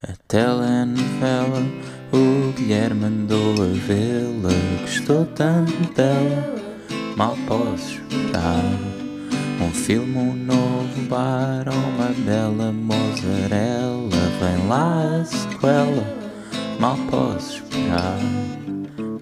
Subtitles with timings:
[0.00, 1.60] A telenovela,
[2.12, 4.54] o Guilherme mandou a vê-la.
[4.82, 6.54] Gostou tanto dela,
[7.16, 8.62] mal posso esperar.
[9.60, 14.08] Um filme, um novo bar, uma bela mozzarella.
[14.38, 16.16] Vem lá a sequela,
[16.78, 18.20] mal posso esperar,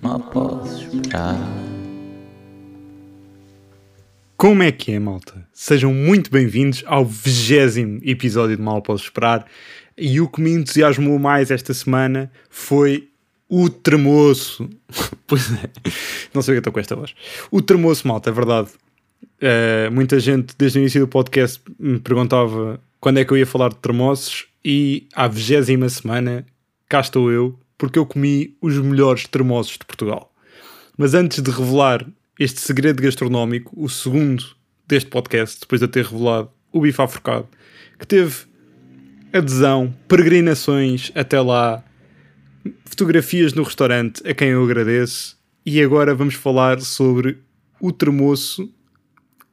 [0.02, 1.40] mal posso esperar.
[4.36, 5.48] Como é que é, malta?
[5.54, 9.46] Sejam muito bem-vindos ao vigésimo episódio de Mal Posso Esperar.
[9.98, 13.08] E o que me entusiasmou mais esta semana foi
[13.48, 14.68] o tremoço.
[15.26, 15.70] pois é,
[16.34, 17.14] não sei o que estou com esta voz.
[17.50, 18.68] O tremoço, malta, é verdade.
[19.22, 23.46] Uh, muita gente, desde o início do podcast, me perguntava quando é que eu ia
[23.46, 24.46] falar de tremoços.
[24.64, 26.44] E à vigésima semana,
[26.88, 30.32] cá estou eu, porque eu comi os melhores tremoços de Portugal.
[30.98, 32.04] Mas antes de revelar
[32.38, 34.44] este segredo gastronómico, o segundo
[34.86, 37.46] deste podcast, depois de eu ter revelado o bife aforcado,
[37.98, 38.34] que teve
[39.32, 41.84] adesão, peregrinações até lá,
[42.84, 45.36] fotografias no restaurante, a quem eu agradeço.
[45.64, 47.38] E agora vamos falar sobre
[47.80, 48.72] o termoço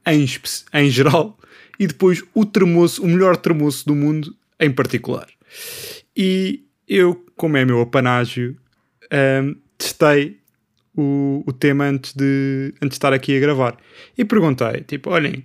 [0.06, 0.26] em,
[0.74, 1.38] em geral
[1.78, 5.28] e depois o termoço, o melhor termoço do mundo em particular.
[6.16, 8.56] E eu, como é meu apanágio,
[9.42, 10.38] um, testei
[10.96, 13.76] o, o tema antes de, antes de estar aqui a gravar.
[14.16, 15.44] E perguntei, tipo, olhem,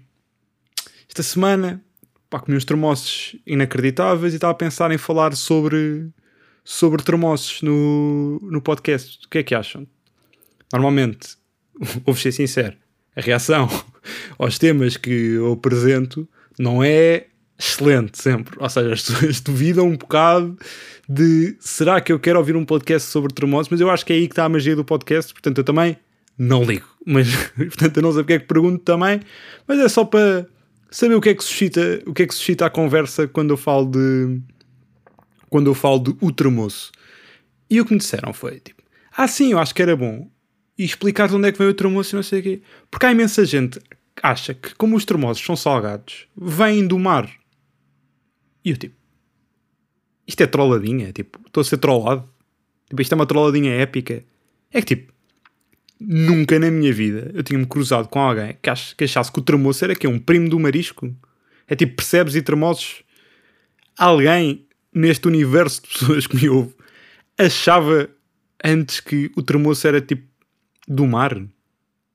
[1.07, 1.83] esta semana
[2.30, 6.09] pá, comi uns termossos inacreditáveis e estava a pensar em falar sobre,
[6.63, 9.25] sobre termossos no, no podcast.
[9.25, 9.88] O que é que acham?
[10.72, 11.35] Normalmente,
[12.05, 12.77] vou ser sincero,
[13.16, 13.67] a reação
[14.38, 18.55] aos temas que eu apresento não é excelente sempre.
[18.59, 20.57] Ou seja, as pessoas duvidam um bocado
[21.07, 24.16] de será que eu quero ouvir um podcast sobre termossos, mas eu acho que é
[24.17, 25.97] aí que está a magia do podcast, portanto eu também
[26.38, 26.88] não ligo.
[27.05, 29.19] Mas, portanto, eu não sei porque é que pergunto também,
[29.67, 30.47] mas é só para
[30.89, 33.57] saber o que é que suscita, o que é que suscita a conversa quando eu
[33.57, 34.41] falo de
[35.49, 36.91] quando eu falo de o tremoço.
[37.69, 38.81] E o que me disseram foi tipo,
[39.15, 40.29] ah sim, eu acho que era bom.
[40.77, 42.61] E explicar de onde é que veio o tremoço e não sei o quê.
[42.89, 47.29] Porque há imensa gente que acha que como os tremosos são salgados, vêm do mar.
[48.63, 48.95] E eu tipo,
[50.28, 52.29] isto é trolladinha, tipo, estou a ser trollado.
[52.88, 54.23] Tipo, isto é uma trolladinha épica.
[54.72, 55.13] É que tipo,
[55.99, 59.41] nunca na minha vida eu tinha-me cruzado com alguém que, ach, que achasse que o
[59.41, 61.13] tremoço era que é um primo do marisco.
[61.67, 63.03] É tipo, percebes e tremosos.
[63.97, 66.73] Alguém neste universo de pessoas que me ouve
[67.37, 68.09] achava
[68.63, 70.27] antes que o tremoço era tipo
[70.87, 71.41] do mar.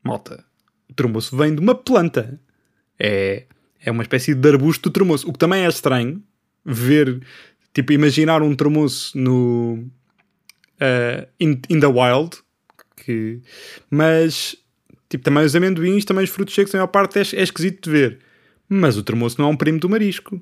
[0.03, 0.45] Malta,
[0.91, 2.39] o tremoço vem de uma planta.
[2.99, 3.47] É,
[3.81, 5.29] é uma espécie de arbusto do tremoço.
[5.29, 6.23] O que também é estranho
[6.65, 7.23] ver,
[7.73, 9.85] tipo, imaginar um tremoço no.
[10.75, 12.37] Uh, in, in the wild,
[13.05, 13.41] que,
[13.91, 14.57] mas
[15.09, 17.91] tipo, também os amendoins, também os frutos secos, a maior parte é, é esquisito de
[17.91, 18.19] ver.
[18.69, 20.41] Mas o termoço não é um primo do marisco.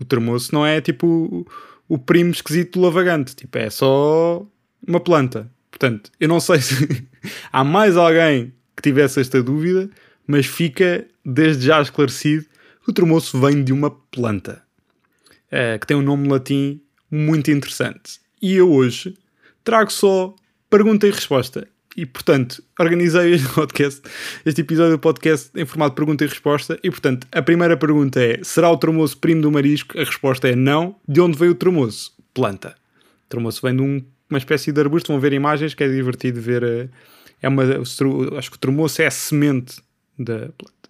[0.00, 1.46] O termoço não é tipo o,
[1.94, 3.34] o primo esquisito do lavagante.
[3.34, 4.46] Tipo, é só
[4.86, 5.50] uma planta.
[5.70, 7.06] Portanto, eu não sei se
[7.52, 9.90] há mais alguém que tivesse esta dúvida,
[10.26, 12.44] mas fica desde já esclarecido
[12.84, 14.62] que o termoço vem de uma planta
[15.50, 16.80] é, que tem um nome latim
[17.10, 18.20] muito interessante.
[18.40, 19.16] E eu hoje
[19.64, 20.34] trago só
[20.70, 21.66] pergunta e resposta.
[21.96, 24.02] E, portanto, organizei este podcast,
[24.44, 26.78] este episódio do podcast em formato pergunta e resposta.
[26.82, 29.98] E, portanto, a primeira pergunta é: será o tremoço primo do marisco?
[29.98, 30.94] A resposta é não.
[31.08, 32.12] De onde veio o tremoço?
[32.32, 32.76] Planta.
[33.26, 35.10] O tremoço vem de um, uma espécie de arbusto.
[35.10, 36.62] Vão ver imagens que é divertido ver.
[36.62, 36.88] Eh,
[37.42, 39.80] é uma, acho que o tremoço é a semente
[40.18, 40.88] da planta.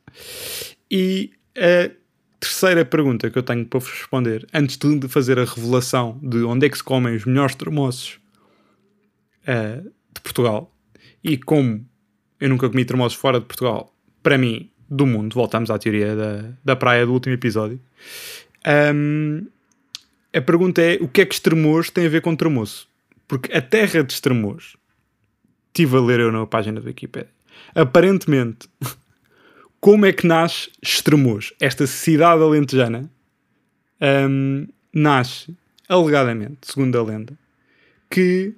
[0.90, 1.90] E a
[2.40, 6.66] terceira pergunta que eu tenho para vos responder, antes de fazer a revelação de onde
[6.66, 8.18] é que se comem os melhores tremoços
[9.48, 9.82] uh,
[10.12, 10.72] de Portugal.
[11.24, 11.86] E como
[12.40, 16.50] eu nunca comi termosos fora de Portugal, para mim, do mundo, voltamos à teoria da,
[16.64, 17.80] da praia do último episódio.
[18.94, 19.46] Um,
[20.34, 22.88] a pergunta é: o que é que Estremoz tem a ver com Tremoço?
[23.26, 24.76] Porque a terra de Estremoz,
[25.66, 27.30] estive a ler eu na página do Wikipedia,
[27.74, 28.68] aparentemente,
[29.80, 31.52] como é que nasce Estremoz?
[31.60, 33.10] Esta cidade alentejana
[34.00, 35.54] um, nasce,
[35.88, 37.38] alegadamente, segundo a lenda,
[38.10, 38.54] que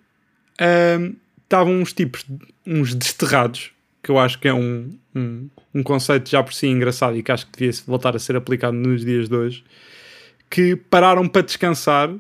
[1.43, 2.25] estavam uns tipos,
[2.67, 3.73] uns desterrados,
[4.03, 7.33] que eu acho que é um, um, um, conceito já por si engraçado e que
[7.33, 9.65] acho que devia voltar a ser aplicado nos dias de hoje,
[10.49, 12.11] que pararam para descansar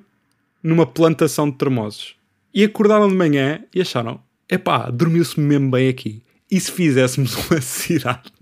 [0.62, 2.16] numa plantação de termosos.
[2.52, 6.22] E acordaram de manhã e acharam: epá, dormiu-se mesmo bem aqui.
[6.50, 8.32] E se fizéssemos uma cidade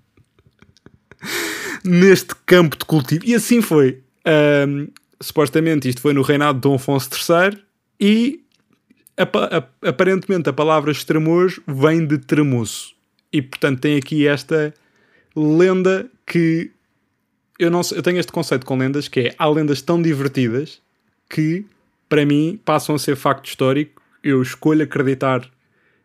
[1.84, 3.24] neste campo de cultivo?
[3.24, 4.02] E assim foi.
[5.20, 7.58] Supostamente isto foi no reinado de Dom Afonso III
[8.00, 8.40] e
[9.82, 12.94] aparentemente a palavra extremoz vem de tremoço.
[13.32, 14.72] E portanto tem aqui esta
[15.34, 16.70] lenda que
[17.58, 20.80] eu não eu tenho este conceito com lendas que é há lendas tão divertidas
[21.28, 21.64] que
[22.08, 24.00] para mim, passam a ser facto histórico.
[24.22, 25.48] Eu escolho acreditar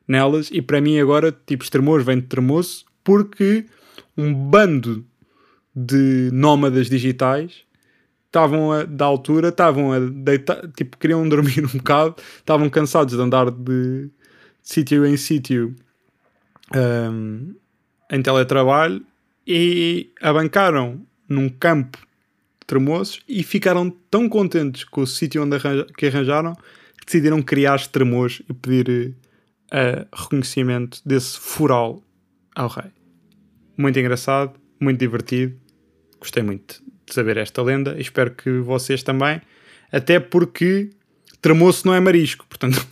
[0.08, 3.66] nelas e para mim agora, tipo, Estremoz vem de Tremoço porque
[4.18, 5.06] um bando
[5.76, 7.64] de nómadas digitais
[8.34, 13.52] estavam da altura, estavam a deitar, tipo, queriam dormir um bocado, estavam cansados de andar
[13.52, 14.10] de
[14.64, 15.76] sítio em sítio
[16.76, 17.54] um,
[18.12, 19.06] em teletrabalho
[19.46, 25.86] e abancaram num campo de tremoços e ficaram tão contentes com o sítio onde arranja,
[25.96, 26.56] que arranjaram
[26.98, 29.16] que decidiram criar tremores e pedir
[29.72, 32.02] uh, reconhecimento desse fural
[32.56, 32.92] ao rei.
[33.78, 35.56] Muito engraçado, muito divertido.
[36.20, 39.42] Gostei muito de saber esta lenda espero que vocês também.
[39.92, 40.90] Até porque
[41.42, 42.86] tremoço não é marisco, portanto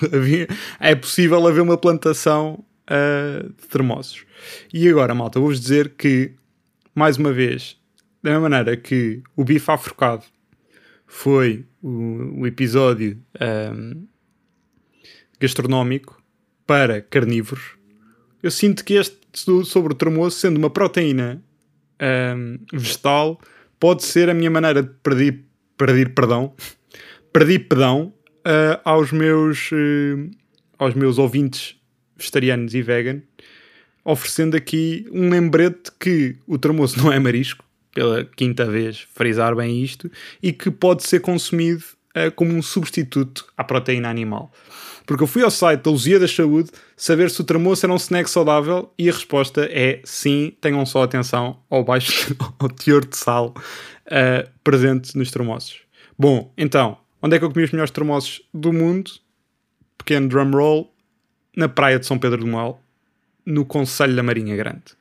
[0.80, 4.24] é possível haver uma plantação uh, de termossos.
[4.72, 6.32] E agora, malta, vou-vos dizer que,
[6.94, 7.76] mais uma vez,
[8.22, 10.24] da mesma maneira que o bife afrocado
[11.06, 13.20] foi o, o episódio
[13.74, 14.06] um,
[15.40, 16.22] gastronómico
[16.66, 17.76] para carnívoros,
[18.42, 19.16] eu sinto que este
[19.64, 21.42] sobre o termoço, sendo uma proteína
[22.00, 23.40] um, vegetal,
[23.78, 25.44] pode ser a minha maneira de perder,
[25.76, 26.54] perder perdão,
[27.32, 28.12] pedão
[28.46, 30.30] uh, aos meus uh,
[30.78, 31.76] aos meus ouvintes
[32.16, 33.22] vegetarianos e vegan,
[34.04, 37.64] oferecendo aqui um lembrete que o termoço não é marisco,
[37.94, 40.10] pela quinta vez frisar bem isto,
[40.42, 41.82] e que pode ser consumido
[42.16, 44.50] uh, como um substituto à proteína animal.
[45.04, 47.96] Porque eu fui ao site da Luzia da Saúde saber se o termoço era um
[47.96, 53.16] snack saudável e a resposta é sim, tenham só atenção ao baixo ao teor de
[53.16, 53.54] sal
[54.06, 55.80] uh, presente nos termoços.
[56.18, 59.12] Bom, então, onde é que eu comi os melhores termoços do mundo?
[59.96, 60.92] Pequeno drum roll,
[61.56, 62.80] na praia de São Pedro do Moel,
[63.44, 64.96] no Conselho da Marinha Grande.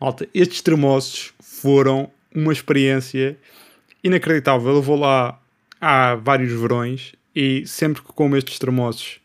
[0.00, 3.38] Malta, estes termoços foram uma experiência
[4.02, 4.74] inacreditável.
[4.74, 5.40] Eu vou lá
[5.82, 9.20] há vários verões e sempre que como estes termoços,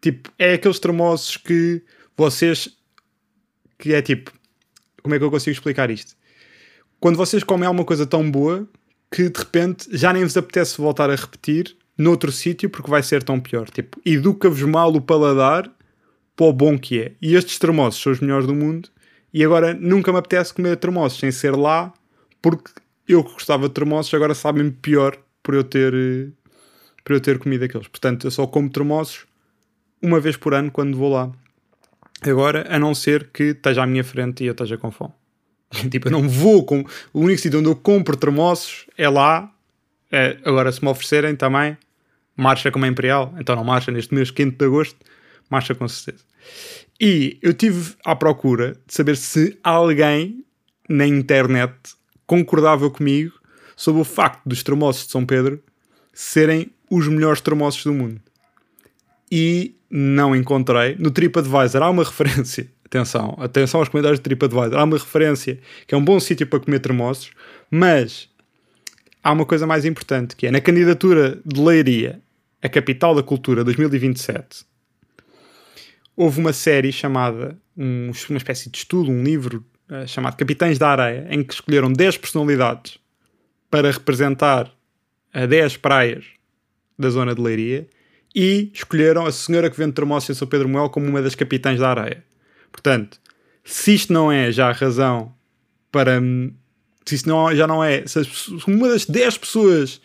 [0.00, 1.82] tipo, é aqueles termoços que
[2.16, 2.76] vocês
[3.76, 4.30] que é tipo,
[5.02, 6.14] como é que eu consigo explicar isto?
[7.00, 8.68] Quando vocês comem alguma coisa tão boa
[9.10, 13.22] que de repente já nem vos apetece voltar a repetir noutro sítio porque vai ser
[13.22, 13.68] tão pior.
[13.70, 15.70] Tipo, educa-vos mal o paladar
[16.36, 17.12] para o bom que é.
[17.20, 18.88] E estes termossos são os melhores do mundo.
[19.32, 21.92] E agora nunca me apetece comer termossos sem ser lá,
[22.40, 22.70] porque
[23.08, 25.92] eu que gostava de termossos agora sabem-me pior por eu ter
[27.04, 27.88] por eu ter comido aqueles.
[27.88, 29.26] Portanto, eu só como termossos
[30.02, 31.30] uma vez por ano quando vou lá.
[32.22, 35.12] Agora, a não ser que esteja à minha frente e eu esteja com fome.
[35.90, 36.84] tipo, eu não vou com.
[37.12, 39.50] O único sítio onde eu compro termossos é lá.
[40.12, 41.76] É, agora, se me oferecerem também,
[42.36, 44.96] marcha como a Imperial, então não marcha neste mês quente de agosto,
[45.48, 46.24] marcha com certeza.
[47.00, 50.44] E eu tive à procura de saber se alguém
[50.88, 51.74] na internet
[52.26, 53.39] concordava comigo
[53.80, 55.58] sobre o facto dos termossos de São Pedro
[56.12, 58.20] serem os melhores termossos do mundo.
[59.32, 60.96] E não encontrei.
[60.98, 62.70] No TripAdvisor há uma referência.
[62.84, 64.78] Atenção, atenção aos comentários do TripAdvisor.
[64.78, 67.30] Há uma referência que é um bom sítio para comer termossos,
[67.70, 68.28] mas
[69.24, 72.20] há uma coisa mais importante que é na candidatura de Leiria
[72.60, 74.62] a Capital da Cultura 2027,
[76.14, 80.90] houve uma série chamada, um, uma espécie de estudo, um livro uh, chamado Capitães da
[80.90, 82.99] Areia, em que escolheram 10 personalidades
[83.70, 84.70] para representar
[85.32, 86.24] a 10 praias
[86.98, 87.88] da zona de Leiria
[88.34, 91.78] e escolheram a senhora que vende termossos em São Pedro Moel como uma das capitães
[91.78, 92.24] da areia.
[92.70, 93.20] Portanto,
[93.64, 95.34] se isto não é já a razão
[95.90, 96.20] para.
[97.04, 98.04] Se isto não, já não é.
[98.06, 98.20] Se
[98.66, 100.00] uma das 10 pessoas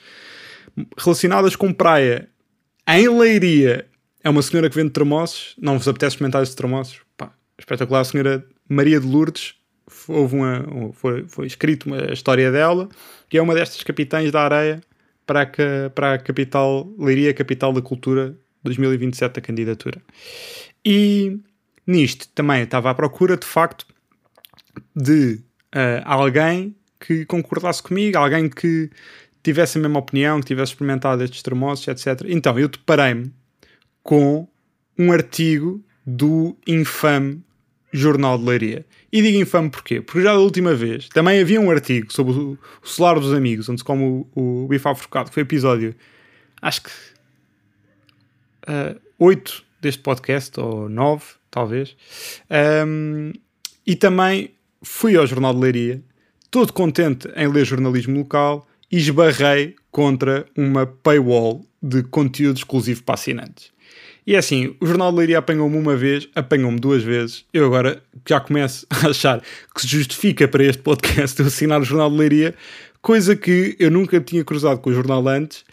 [0.98, 2.30] relacionadas com praia
[2.88, 3.88] em Leiria
[4.24, 7.00] é uma senhora que vende termossos, não vos apetece experimentar esses termossos?
[7.16, 8.02] Pá, espetacular.
[8.02, 9.56] A senhora Maria de Lourdes,
[10.08, 12.90] houve uma, foi, foi escrito uma história dela,
[13.30, 14.82] que é uma destas capitães da areia
[15.26, 20.02] para a, para a capital, Leiria Capital da Cultura 2027 a candidatura.
[20.84, 21.40] E
[21.86, 23.86] nisto também estava à procura, de facto,
[24.96, 25.42] de
[25.76, 28.90] uh, alguém que concordasse comigo, alguém que
[29.44, 32.26] tivesse a mesma opinião, que tivesse experimentado estes termossos, etc.
[32.28, 33.32] Então, eu deparei-me
[34.02, 34.48] com
[34.98, 37.44] um artigo do infame
[37.96, 38.86] Jornal de Leiria.
[39.12, 40.02] E digo infame porquê?
[40.02, 43.70] Porque já da última vez também havia um artigo sobre o, o Solar dos Amigos,
[43.70, 44.04] onde se come
[44.36, 45.96] o, o bife afrocado, foi episódio,
[46.62, 46.92] acho que
[48.68, 51.96] uh, 8 deste podcast, ou 9, talvez.
[52.88, 53.32] Um,
[53.86, 56.04] e também fui ao Jornal de Leiria,
[56.50, 63.16] todo contente em ler jornalismo local e esbarrei contra uma paywall de conteúdo exclusivo para
[63.16, 63.75] assinantes.
[64.28, 67.46] E é assim, o Jornal de Leiria apanhou-me uma vez, apanhou-me duas vezes.
[67.54, 69.42] Eu agora já começo a achar
[69.74, 72.56] que se justifica para este podcast eu assinar o Jornal de Leiria,
[73.02, 75.64] coisa que eu nunca tinha cruzado com o jornal antes.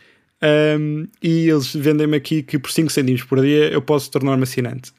[0.79, 4.91] Um, e eles vendem-me aqui que por 5 cêntimos por dia eu posso tornar-me assinante.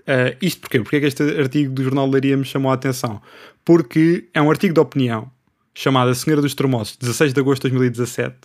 [0.00, 0.80] Uh, isto porquê?
[0.80, 3.22] Porque é que este artigo do Jornal de Leiria me chamou a atenção?
[3.64, 5.30] Porque é um artigo de opinião
[5.72, 8.36] chamado A Senhora dos Tremosos, 16 de agosto de 2017,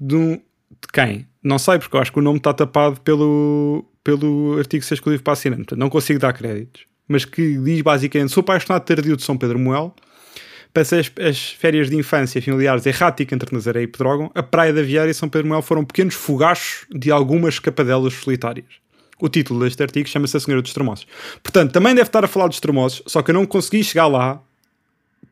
[0.00, 1.28] de, um, de quem?
[1.44, 5.22] Não sei, porque eu acho que o nome está tapado pelo, pelo artigo ser exclusivo
[5.22, 6.86] para assinante, portanto não consigo dar créditos.
[7.06, 9.94] Mas que diz basicamente: sou apaixonado tardio de São Pedro Moel,
[10.74, 14.82] Passei as, as, férias de infância familiares errática entre Nazaré e Pedrógão, a Praia da
[14.82, 18.66] Vieira e São Pedro Moel foram pequenos fogachos de algumas escapadelas solitárias.
[19.20, 21.06] O título deste artigo chama-se A Senhora dos Tremosos.
[21.44, 24.42] Portanto, também deve estar a falar dos tremosos, só que eu não consegui chegar lá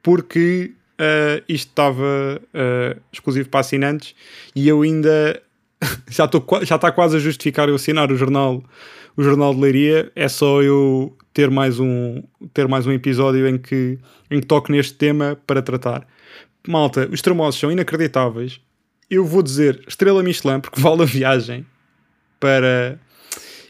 [0.00, 4.14] porque uh, isto estava uh, exclusivo para assinantes
[4.54, 5.42] e eu ainda
[6.09, 8.62] já, estou, já está quase a justificar eu assinar o jornal,
[9.17, 10.12] o jornal de Leiria.
[10.15, 12.23] É só eu ter mais um,
[12.53, 13.99] ter mais um episódio em que,
[14.31, 16.07] em que toco neste tema para tratar.
[16.67, 18.61] Malta, os tremosos são inacreditáveis.
[19.11, 21.67] Eu vou dizer estrela Michelin porque vale a viagem
[22.39, 22.99] para.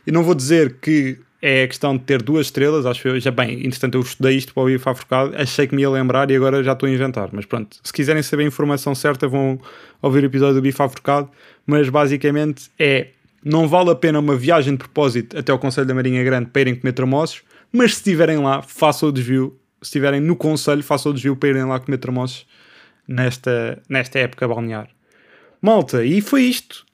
[0.06, 3.18] Eu não vou dizer que é a questão de ter duas estrelas, acho eu.
[3.18, 6.30] Já bem, entretanto, eu estudei isto para o IFA Forcado, achei que me ia lembrar
[6.30, 7.30] e agora já estou a inventar.
[7.32, 9.60] Mas pronto, se quiserem saber a informação certa, vão
[10.00, 11.28] ouvir o episódio do Bifa Forcado.
[11.66, 13.08] Mas basicamente é
[13.44, 16.60] não vale a pena uma viagem de propósito até ao Conselho da Marinha Grande para
[16.62, 19.58] irem comer tramoços, mas se estiverem lá, façam o desvio.
[19.80, 22.46] Se estiverem no Conselho, façam o desvio para irem lá comer tramoços
[23.08, 24.88] nesta, nesta época balnear.
[25.60, 26.86] Malta, e foi isto.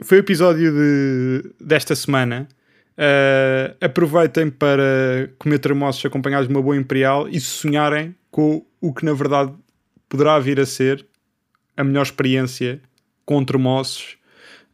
[0.00, 2.48] Foi o episódio de, desta semana.
[2.92, 9.04] Uh, aproveitem para comer termossos acompanhados de uma boa imperial e sonharem com o que
[9.04, 9.52] na verdade
[10.10, 11.06] poderá vir a ser
[11.74, 12.82] a melhor experiência
[13.24, 14.18] com termossos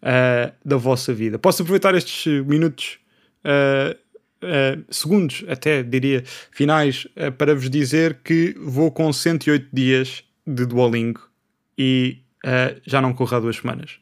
[0.03, 1.39] uh, da vossa vida.
[1.39, 2.99] Posso aproveitar estes minutos,
[3.45, 3.97] uh,
[4.91, 7.07] segundos até diria, finais,
[7.39, 11.29] para vos dizer que vou com 108 dias de Duolingo
[11.77, 12.19] e
[12.87, 13.99] já não corro há duas semanas.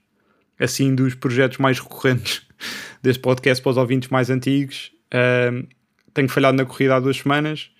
[0.58, 2.42] Assim, dos projetos mais recorrentes
[3.02, 4.92] deste podcast para os ouvintes mais antigos.
[5.12, 5.66] Uh,
[6.14, 7.70] tenho falhado na corrida há duas semanas.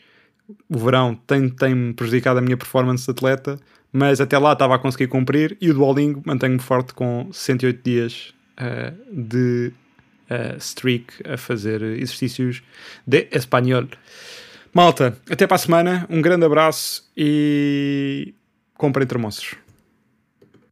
[0.69, 3.59] O verão tem-me tem prejudicado a minha performance de atleta,
[3.93, 5.57] mas até lá estava a conseguir cumprir.
[5.61, 9.73] E o Duolingo mantenho-me forte com 68 dias uh, de
[10.31, 12.63] uh, streak a fazer exercícios
[13.07, 13.89] de espanhol.
[14.73, 16.07] Malta, até para a semana.
[16.11, 18.35] Um grande abraço e
[18.77, 19.57] comprem termossos.